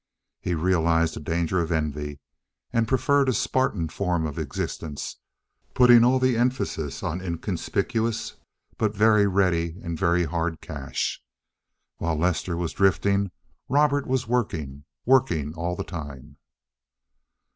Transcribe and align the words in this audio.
He 0.39 0.55
realized 0.55 1.13
the 1.13 1.19
danger 1.19 1.59
of 1.61 1.71
envy, 1.71 2.19
and 2.73 2.87
preferred 2.87 3.29
a 3.29 3.33
Spartan 3.33 3.87
form 3.89 4.25
of 4.25 4.39
existence, 4.39 5.17
putting 5.75 6.03
all 6.03 6.17
the 6.17 6.37
emphasis 6.37 7.03
on 7.03 7.21
inconspicuous 7.21 8.33
but 8.79 8.95
very 8.95 9.27
ready 9.27 9.77
and 9.83 9.99
very 9.99 10.23
hard 10.25 10.59
cash. 10.59 11.21
While 11.97 12.15
Lester 12.15 12.57
was 12.57 12.73
drifting 12.73 13.29
Robert 13.69 14.07
was 14.07 14.27
working—working 14.27 15.53
all 15.53 15.75
the 15.75 15.83
time. 15.83 16.37